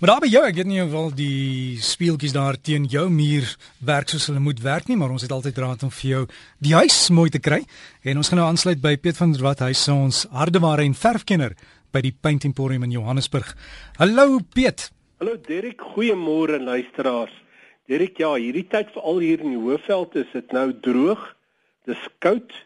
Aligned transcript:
Maar 0.00 0.08
daar 0.08 0.22
by 0.24 0.28
jou, 0.32 0.40
ek 0.48 0.56
weet 0.56 0.68
nie 0.70 0.78
of 0.80 0.94
al 0.96 1.10
die 1.12 1.76
speeltjies 1.84 2.32
daar 2.32 2.56
teen 2.56 2.86
jou 2.88 3.02
muur 3.12 3.50
werk 3.84 4.08
soos 4.08 4.30
hulle 4.30 4.40
moet 4.40 4.62
werk 4.64 4.86
nie, 4.88 4.96
maar 4.96 5.12
ons 5.12 5.26
het 5.26 5.34
altyd 5.36 5.60
raad 5.60 5.84
om 5.84 5.92
vir 5.92 6.08
jou 6.08 6.22
die 6.64 6.72
huis 6.72 6.96
mooi 7.12 7.26
te 7.28 7.36
kry. 7.36 7.58
En 8.08 8.16
ons 8.16 8.32
gaan 8.32 8.40
nou 8.40 8.46
aansluit 8.48 8.80
by 8.80 8.94
Piet 8.96 9.20
van 9.20 9.36
der 9.36 9.44
Walt, 9.44 9.60
hy 9.60 9.76
is 9.76 9.84
ons 9.92 10.22
hardeware 10.32 10.88
en 10.88 10.96
verfkenner 10.96 11.52
by 11.92 12.00
die 12.08 12.14
Paint 12.16 12.48
Emporium 12.48 12.88
in 12.88 12.96
Johannesburg. 12.96 13.52
Hallo 14.00 14.40
Piet. 14.40 14.88
Hallo 15.20 15.36
Derek, 15.36 15.84
goeiemôre 15.92 16.64
luisteraars. 16.64 17.36
Derek, 17.84 18.16
ja, 18.24 18.32
hierdie 18.40 18.64
tyd 18.72 18.96
veral 18.96 19.20
hier 19.20 19.44
in 19.44 19.52
die 19.52 19.60
Hoëveld 19.60 20.16
is 20.24 20.32
dit 20.32 20.56
nou 20.56 20.70
droog. 20.80 21.34
Dis 21.84 22.10
koud, 22.24 22.56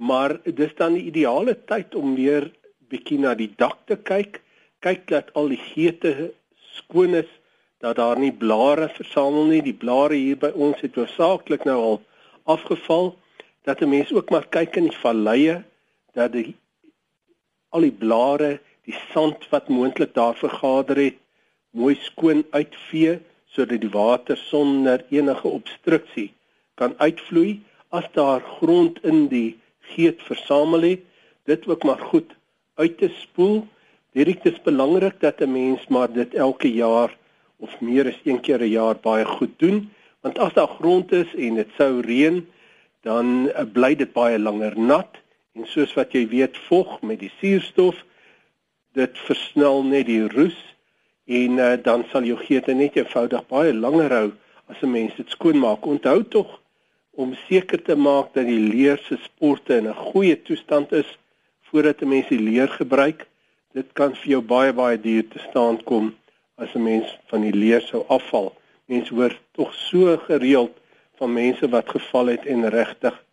maar 0.00 0.40
dis 0.48 0.72
dan 0.80 0.96
die 0.96 1.10
ideale 1.12 1.60
tyd 1.68 1.92
om 1.92 2.16
weer 2.16 2.48
bietjie 2.88 3.20
na 3.20 3.36
die 3.36 3.52
dak 3.60 3.82
te 3.92 4.00
kyk. 4.00 4.40
Kyk 4.80 5.10
dat 5.12 5.36
al 5.36 5.52
die 5.52 5.66
geete 5.74 6.32
skoon 6.78 7.14
is 7.14 7.30
dat 7.82 7.96
daar 7.96 8.18
nie 8.18 8.32
blare 8.32 8.88
versamel 8.94 9.48
nie. 9.50 9.62
Die 9.62 9.76
blare 9.76 10.14
hier 10.14 10.38
by 10.38 10.52
ons 10.54 10.80
het 10.80 10.94
hoofsaaklik 10.96 11.64
nou 11.68 11.78
al 11.80 12.00
afgeval. 12.44 13.14
Dat 13.66 13.80
'n 13.80 13.88
mens 13.88 14.12
ook 14.12 14.30
maar 14.30 14.46
kyk 14.48 14.76
in 14.76 14.88
die 14.88 14.98
valleie 15.04 15.62
dat 16.12 16.32
die 16.32 16.54
al 17.68 17.80
die 17.80 17.98
blare, 18.04 18.60
die 18.84 18.96
sand 19.12 19.48
wat 19.50 19.68
moontlik 19.68 20.14
daar 20.14 20.34
vergader 20.34 20.96
het, 20.96 21.16
mooi 21.70 21.94
skoon 22.00 22.44
uitvee 22.50 23.18
sodat 23.52 23.80
die 23.80 23.92
water 23.92 24.36
sonder 24.36 25.04
enige 25.10 25.48
obstruksie 25.48 26.32
kan 26.74 26.94
uitvloei 26.98 27.62
as 27.88 28.08
daar 28.12 28.40
grond 28.58 28.98
in 29.04 29.26
die 29.28 29.58
geet 29.92 30.22
versamel 30.22 30.84
het, 30.86 31.00
dit 31.44 31.66
ook 31.68 31.84
maar 31.84 31.98
goed 32.12 32.32
uit 32.74 32.98
te 32.98 33.08
spoel 33.08 33.66
Dit 34.12 34.44
is 34.44 34.62
belangrik 34.62 35.20
dat 35.20 35.40
'n 35.40 35.52
mens 35.52 35.86
maar 35.86 36.12
dit 36.12 36.34
elke 36.34 36.72
jaar 36.72 37.16
of 37.56 37.80
meer 37.80 38.06
as 38.06 38.20
een 38.24 38.40
keer 38.40 38.60
'n 38.60 38.68
jaar 38.68 38.96
baie 38.96 39.24
goed 39.24 39.58
doen, 39.58 39.90
want 40.20 40.38
as 40.38 40.52
daar 40.52 40.68
grond 40.68 41.12
is 41.12 41.34
en 41.34 41.54
dit 41.54 41.68
sou 41.76 42.00
reën, 42.00 42.46
dan 43.00 43.26
uh, 43.48 43.64
bly 43.72 43.94
dit 43.94 44.12
baie 44.12 44.38
langer 44.38 44.78
nat 44.78 45.16
en 45.52 45.66
soos 45.66 45.94
wat 45.94 46.12
jy 46.12 46.28
weet, 46.28 46.58
vog 46.68 47.00
met 47.00 47.18
die 47.18 47.32
suurstof 47.40 48.04
dit 48.92 49.18
versnel 49.18 49.82
net 49.82 50.06
die 50.06 50.28
roes 50.28 50.60
en 51.24 51.58
uh, 51.58 51.72
dan 51.82 52.04
sal 52.10 52.22
jou 52.22 52.36
geete 52.36 52.74
net 52.74 52.96
eenvoudig 52.96 53.46
baie 53.48 53.74
langer 53.74 54.12
hou 54.12 54.30
as 54.66 54.82
'n 54.82 54.90
mens 54.90 55.16
dit 55.16 55.30
skoonmaak. 55.30 55.86
Onthou 55.86 56.22
tog 56.28 56.60
om 57.10 57.34
seker 57.48 57.82
te 57.82 57.96
maak 57.96 58.34
dat 58.34 58.46
die 58.46 58.60
leer 58.60 59.00
se 59.08 59.16
sporte 59.22 59.76
in 59.76 59.88
'n 59.88 59.94
goeie 60.12 60.42
toestand 60.42 60.92
is 60.92 61.18
voordat 61.62 62.02
'n 62.02 62.08
mens 62.08 62.28
die 62.28 62.40
leer 62.40 62.68
gebruik 62.68 63.26
dit 63.72 63.88
kan 63.98 64.14
vir 64.14 64.30
jou 64.34 64.42
baie 64.42 64.72
baie 64.72 64.98
duur 65.00 65.28
te 65.32 65.40
staan 65.48 65.78
kom 65.88 66.12
as 66.56 66.74
'n 66.74 66.82
mens 66.82 67.18
van 67.30 67.40
die 67.40 67.56
leer 67.62 67.80
sou 67.80 68.04
afval. 68.08 68.52
Mense 68.86 69.14
hoor 69.14 69.34
tog 69.52 69.74
so 69.74 70.16
gereeld 70.16 70.74
van 71.16 71.32
mense 71.32 71.68
wat 71.68 71.88
geval 71.88 72.26
het 72.26 72.46
en 72.46 72.68
regtig 72.68 73.24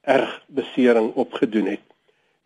erg 0.00 0.42
besering 0.46 1.12
opgedoen 1.14 1.66
het. 1.66 1.84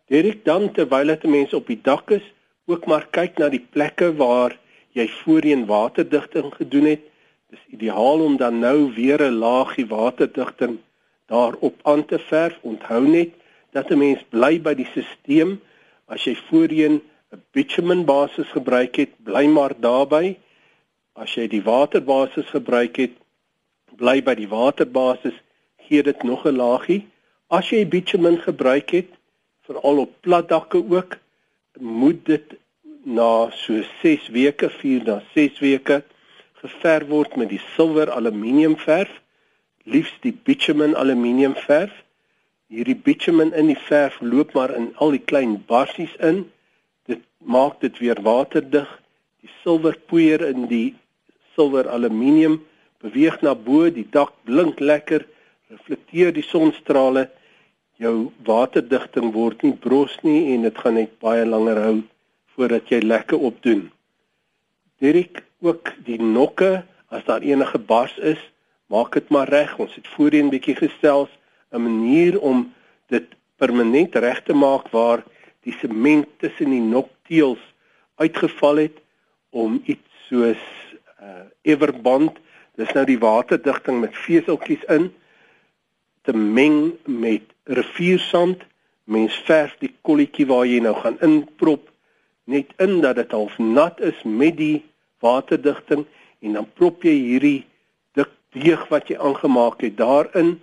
Direk 0.07 0.45
dan 0.45 0.71
terwyl 0.71 1.07
dit 1.07 1.23
mense 1.23 1.55
op 1.55 1.67
die 1.67 1.81
dak 1.81 2.11
is, 2.11 2.25
ook 2.65 2.85
maar 2.85 3.07
kyk 3.11 3.37
na 3.37 3.49
die 3.49 3.65
plekke 3.69 4.15
waar 4.15 4.57
jy 4.91 5.07
voorheen 5.07 5.65
waterdigting 5.65 6.53
gedoen 6.53 6.85
het. 6.85 7.01
Dis 7.49 7.63
ideaal 7.77 8.21
om 8.21 8.37
dan 8.37 8.59
nou 8.59 8.93
weer 8.93 9.21
'n 9.21 9.39
laagie 9.45 9.87
waterdigting 9.87 10.77
daarop 11.25 11.75
aan 11.83 12.05
te 12.05 12.19
verf. 12.19 12.57
Onthou 12.61 13.07
net 13.07 13.29
dat 13.71 13.89
'n 13.89 13.97
mens 13.97 14.21
bly 14.29 14.61
by 14.61 14.73
die 14.73 14.89
stelsel 14.91 15.57
as 16.05 16.23
jy 16.23 16.35
voorheen 16.35 17.01
'n 17.35 17.43
bitumen 17.51 18.05
basis 18.05 18.47
gebruik 18.47 18.95
het, 18.95 19.11
bly 19.23 19.45
maar 19.47 19.73
daarby. 19.79 20.37
As 21.13 21.33
jy 21.35 21.47
die 21.51 21.63
waterbasis 21.63 22.47
gebruik 22.47 22.95
het, 22.95 23.11
bly 23.99 24.21
by 24.23 24.35
die 24.39 24.47
waterbasis, 24.47 25.35
gee 25.87 26.03
dit 26.03 26.23
nog 26.23 26.45
'n 26.45 26.55
laagie. 26.55 27.01
As 27.47 27.69
jy 27.69 27.87
bitumen 27.87 28.37
gebruik 28.39 28.89
het, 28.89 29.09
veral 29.67 29.97
op 30.05 30.11
plat 30.21 30.47
dakke 30.49 30.79
ook, 30.89 31.17
moet 31.79 32.25
dit 32.25 32.55
na 33.03 33.49
so 33.51 33.83
6 34.01 34.27
weke, 34.27 34.69
4 34.69 35.03
na 35.03 35.21
6 35.33 35.59
weke 35.59 36.03
geverf 36.53 37.07
word 37.07 37.35
met 37.35 37.49
die 37.49 37.61
silwer 37.75 38.11
aluminium 38.11 38.77
verf, 38.77 39.11
liefs 39.83 40.13
die 40.21 40.33
bitumen 40.33 40.95
aluminium 40.95 41.55
verf. 41.55 41.91
Hierdie 42.67 42.95
bitumen 42.95 43.53
in 43.53 43.67
die 43.67 43.79
verf 43.87 44.17
loop 44.21 44.53
maar 44.53 44.73
in 44.73 44.95
al 44.95 45.11
die 45.11 45.25
klein 45.31 45.63
barsies 45.67 46.15
in 46.15 46.45
maak 47.45 47.79
dit 47.81 47.97
weer 47.99 48.21
waterdig. 48.21 48.89
Die 49.41 49.51
silwerpoeier 49.61 50.41
in 50.49 50.67
die 50.71 50.95
silwer 51.55 51.89
aluminium 51.89 52.59
beweeg 53.03 53.41
na 53.45 53.53
bo, 53.55 53.89
die 53.89 54.07
dak 54.11 54.33
blink 54.49 54.79
lekker, 54.79 55.25
reflekteer 55.69 56.33
die 56.33 56.45
sonstrale. 56.45 57.29
Jou 58.01 58.31
waterdigting 58.47 59.31
word 59.35 59.61
nie 59.63 59.75
bros 59.85 60.17
nie 60.25 60.55
en 60.55 60.65
dit 60.67 60.81
gaan 60.83 60.97
net 60.99 61.13
baie 61.23 61.45
langer 61.47 61.79
hou 61.83 61.97
voordat 62.55 62.91
jy 62.91 62.99
lekker 63.03 63.39
opdoen. 63.39 63.85
Dirk 65.03 65.43
ook 65.63 65.91
die 66.07 66.19
nokke 66.19 66.83
as 67.11 67.23
daar 67.27 67.43
enige 67.43 67.79
bars 67.79 68.15
is, 68.17 68.39
maak 68.91 69.15
dit 69.15 69.29
maar 69.31 69.49
reg. 69.51 69.75
Ons 69.79 69.95
het 69.95 70.07
voorheen 70.15 70.51
bietjie 70.51 70.75
gestel 70.75 71.29
'n 71.71 71.83
manier 71.83 72.39
om 72.39 72.73
dit 73.07 73.27
permanent 73.57 74.15
reg 74.15 74.43
te 74.43 74.53
maak 74.53 74.87
waar 74.91 75.23
die 75.65 75.75
sement 75.81 76.29
tussen 76.41 76.71
die 76.73 76.83
nokteels 76.83 77.61
uitgeval 78.21 78.85
het 78.85 79.01
om 79.55 79.81
iets 79.85 80.25
soos 80.29 80.61
uh 81.21 81.45
everband 81.65 82.37
dis 82.77 82.91
nou 82.93 83.05
die 83.07 83.19
waterdigting 83.19 84.01
met 84.03 84.17
veseltjies 84.25 84.83
in 84.91 85.09
te 86.25 86.33
meng 86.35 86.95
met 87.05 87.45
riviersand. 87.63 88.63
Mens 89.05 89.35
verf 89.45 89.75
die 89.79 89.91
kolletjie 90.01 90.47
waar 90.49 90.65
jy 90.65 90.81
nou 90.83 90.95
gaan 90.97 91.19
inprop 91.25 91.91
net 92.49 92.73
in 92.81 92.99
dat 93.01 93.19
dit 93.21 93.31
half 93.31 93.57
nat 93.61 94.01
is 94.01 94.17
met 94.25 94.57
die 94.57 94.83
waterdigting 95.23 96.05
en 96.41 96.57
dan 96.57 96.67
prop 96.77 97.05
jy 97.05 97.13
hierdie 97.13 97.61
dik 98.17 98.33
deeg 98.57 98.81
wat 98.91 99.09
jy 99.09 99.17
aangemaak 99.17 99.81
het 99.85 99.97
daarin. 100.01 100.55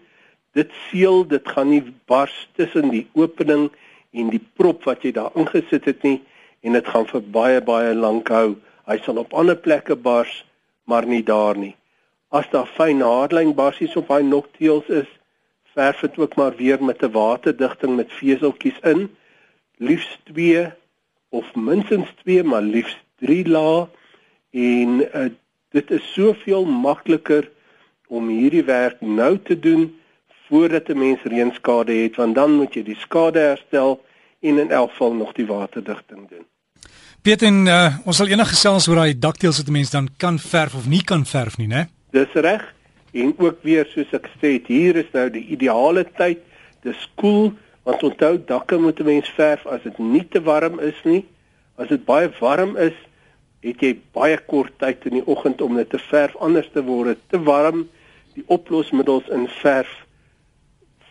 Dit 0.59 0.75
seël 0.89 1.25
dit 1.31 1.49
gaan 1.55 1.71
nie 1.73 1.85
bars 2.11 2.35
tussen 2.59 2.91
die 2.93 3.07
opening 3.19 3.71
en 3.71 3.79
die 4.13 4.43
prop 4.57 4.85
wat 4.85 5.05
jy 5.05 5.13
daar 5.17 5.33
ingesit 5.39 5.85
het 5.89 6.03
nie 6.03 6.21
en 6.63 6.77
dit 6.77 6.89
gaan 6.89 7.07
vir 7.11 7.25
baie 7.35 7.61
baie 7.65 7.95
lank 7.95 8.29
hou. 8.29 8.57
Hy 8.87 8.99
sal 9.05 9.19
op 9.23 9.35
ander 9.35 9.57
plekke 9.57 9.97
bars, 9.97 10.45
maar 10.85 11.07
nie 11.07 11.23
daar 11.23 11.57
nie. 11.59 11.75
As 12.31 12.49
daar 12.53 12.69
fyn 12.77 13.03
haarlyn 13.03 13.55
barsies 13.55 13.97
op 13.97 14.11
hy 14.13 14.23
nokteels 14.27 14.89
is, 14.89 15.09
verf 15.75 16.03
dit 16.05 16.19
ook 16.19 16.37
maar 16.37 16.57
weer 16.57 16.83
met 16.85 17.03
'n 17.03 17.13
waterdigting 17.13 17.97
met 17.97 18.13
veseltjies 18.13 18.79
in. 18.83 19.09
Liefs 19.79 20.19
2 20.25 20.71
of 21.29 21.55
minstens 21.55 22.09
2, 22.23 22.45
maar 22.45 22.63
liefs 22.63 22.97
3 23.19 23.49
lae 23.49 23.89
en 24.51 25.01
uh, 25.01 25.31
dit 25.71 25.91
is 25.91 26.13
soveel 26.13 26.65
makliker 26.65 27.51
om 28.09 28.29
hierdie 28.29 28.65
werk 28.65 29.01
nou 29.01 29.39
te 29.39 29.59
doen 29.59 29.89
voordat 30.53 30.89
'n 30.89 30.99
mens 30.99 31.21
reënskade 31.23 31.93
het 31.93 32.17
want 32.17 32.35
dan 32.35 32.51
moet 32.53 32.75
jy 32.75 32.83
die 32.83 33.01
skade 33.07 33.39
herstel 33.39 34.05
en 34.41 34.59
in 34.59 34.71
elk 34.71 34.91
geval 34.91 35.15
nog 35.15 35.33
die 35.33 35.47
waterdigting 35.47 36.29
doen. 36.29 36.47
Piet 37.23 37.43
en 37.43 37.67
uh, 37.67 37.97
ons 38.05 38.17
sal 38.17 38.27
enige 38.27 38.53
gesels 38.53 38.89
oor 38.89 38.99
daai 39.01 39.19
dakteels 39.19 39.57
wat 39.61 39.69
'n 39.69 39.73
mens 39.73 39.91
dan 39.91 40.09
kan 40.17 40.39
verf 40.39 40.75
of 40.75 40.87
nie 40.87 41.05
kan 41.05 41.25
verf 41.25 41.57
nie, 41.57 41.69
né? 41.69 41.83
Dis 42.11 42.33
reg. 42.33 42.75
En 43.13 43.35
ook 43.39 43.59
weer 43.63 43.87
soos 43.87 44.13
ek 44.13 44.29
sê, 44.41 44.61
hier 44.67 44.97
is 44.97 45.11
nou 45.13 45.31
die 45.31 45.47
ideale 45.47 46.05
tyd. 46.17 46.39
Dis 46.83 47.09
koel 47.15 47.31
cool, 47.31 47.53
want 47.83 48.03
onthou 48.03 48.45
dakke 48.47 48.77
moet 48.77 49.01
'n 49.01 49.05
mens 49.05 49.29
verf 49.29 49.67
as 49.67 49.83
dit 49.83 49.99
nie 49.99 50.29
te 50.29 50.43
warm 50.43 50.81
is 50.81 51.01
nie. 51.05 51.25
As 51.77 51.89
dit 51.89 52.05
baie 52.05 52.31
warm 52.41 52.77
is, 52.77 52.99
het 53.61 53.81
jy 53.81 53.99
baie 54.13 54.39
kort 54.47 54.73
tyd 54.79 55.05
in 55.05 55.13
die 55.13 55.27
oggend 55.27 55.61
om 55.61 55.77
dit 55.77 55.91
te 55.91 55.99
verf 55.99 56.37
anders 56.37 56.69
te 56.73 56.83
word. 56.83 57.19
Te 57.31 57.43
warm, 57.43 57.89
die 58.35 58.45
oplosmiddels 58.47 59.29
in 59.29 59.49
verf 59.49 60.03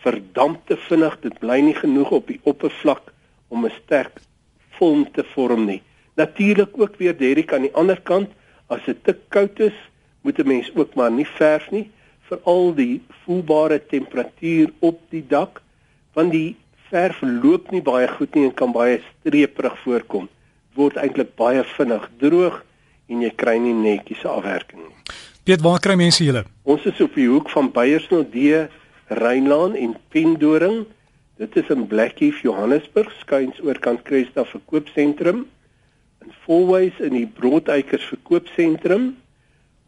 verdamp 0.02 0.66
te 0.66 0.76
vinnig, 0.88 1.16
dit 1.22 1.38
bly 1.38 1.60
nie 1.60 1.74
genoeg 1.78 2.10
op 2.10 2.26
die 2.26 2.40
oppervlak 2.42 3.12
om 3.48 3.66
'n 3.66 3.72
sterk 3.84 4.20
vorm 4.78 5.06
te 5.12 5.24
vorm 5.34 5.64
nie. 5.66 5.82
Natuurlik 6.14 6.78
ook 6.78 6.96
weer 6.96 7.16
Derrick 7.16 7.52
aan 7.52 7.68
die 7.68 7.74
ander 7.74 8.00
kant, 8.00 8.30
as 8.66 8.84
dit 8.86 9.04
te 9.04 9.16
koud 9.28 9.60
is, 9.60 9.78
moet 10.22 10.38
'n 10.38 10.46
mens 10.46 10.70
ook 10.74 10.94
maar 10.94 11.10
nie 11.10 11.26
verf 11.26 11.70
nie 11.70 11.90
vir 12.28 12.38
al 12.44 12.74
die 12.74 13.02
voelbare 13.24 13.86
temperatuur 13.86 14.72
op 14.78 15.00
die 15.10 15.24
dak, 15.28 15.62
want 16.12 16.32
die 16.32 16.56
verf 16.90 17.20
loop 17.20 17.70
nie 17.70 17.82
baie 17.82 18.08
goed 18.08 18.34
nie 18.34 18.44
en 18.44 18.54
kan 18.54 18.72
baie 18.72 19.00
streperig 19.10 19.78
voorkom. 19.84 20.28
Word 20.74 20.96
eintlik 20.96 21.34
baie 21.36 21.64
vinnig 21.64 22.10
droog 22.18 22.64
en 23.08 23.20
jy 23.20 23.30
kry 23.36 23.58
nie 23.58 23.74
netjies 23.74 24.24
afwerking 24.24 24.80
nie. 24.80 24.96
Piet, 25.44 25.60
waar 25.60 25.80
kry 25.80 25.96
mense 25.98 26.24
julle? 26.24 26.44
Ons 26.62 26.84
is 26.86 27.00
op 27.00 27.14
die 27.14 27.28
hoek 27.28 27.50
van 27.50 27.72
Beyersnodde 27.74 28.68
Rynlaan 29.18 29.74
en 29.74 29.96
Pendoring. 30.08 30.86
Dit 31.36 31.56
is 31.56 31.68
in 31.68 31.86
Blackheath, 31.86 32.40
Johannesburg, 32.42 33.12
skuins 33.20 33.60
oorkant 33.60 34.02
Cresta 34.02 34.44
verkoopsentrum. 34.44 35.46
In 36.22 36.32
Fourways 36.44 37.00
in 37.00 37.12
die 37.16 37.26
Broodeikers 37.26 38.04
verkoopsentrum. 38.04 39.16